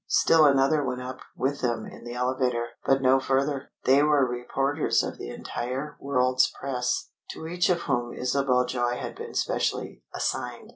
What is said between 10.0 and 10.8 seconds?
"assigned."